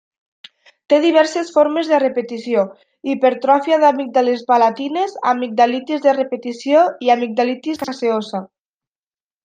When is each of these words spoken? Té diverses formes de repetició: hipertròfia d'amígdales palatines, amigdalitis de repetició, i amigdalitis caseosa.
Té 0.93 0.97
diverses 1.03 1.51
formes 1.57 1.91
de 1.91 1.99
repetició: 2.03 2.63
hipertròfia 3.13 3.79
d'amígdales 3.85 4.43
palatines, 4.49 5.15
amigdalitis 5.35 6.05
de 6.09 6.19
repetició, 6.21 6.91
i 7.09 7.17
amigdalitis 7.19 7.87
caseosa. 7.87 8.45